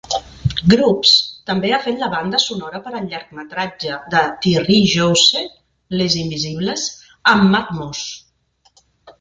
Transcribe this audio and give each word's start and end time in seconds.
Grubbs 0.71 1.09
també 1.49 1.73
ha 1.73 1.79
fet 1.83 1.99
la 2.03 2.07
banda 2.13 2.39
sonora 2.45 2.81
per 2.87 2.93
al 3.01 3.05
llargmetratge 3.11 3.99
de 4.15 4.23
Thierry 4.47 4.79
Jousse 4.97 5.45
"Les 6.01 6.19
Invisibles" 6.23 6.89
amb 7.35 7.49
Matmos. 7.53 8.05